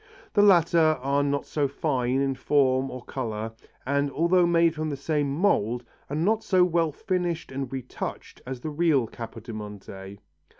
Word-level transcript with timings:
The 0.33 0.41
latter 0.41 0.97
are 0.99 1.21
not 1.21 1.45
so 1.45 1.67
fine 1.67 2.21
in 2.21 2.33
form 2.33 2.89
or 2.89 3.03
colour, 3.05 3.51
and 3.85 4.09
although 4.09 4.47
made 4.47 4.73
from 4.73 4.89
the 4.89 4.97
same 4.97 5.31
mould 5.31 5.83
are 6.09 6.15
not 6.15 6.43
so 6.43 6.63
well 6.65 6.91
finished 6.91 7.51
and 7.51 7.71
retouched 7.71 8.41
as 8.47 8.61
the 8.61 8.71
real 8.71 9.05
Capodimonte. 9.07 10.17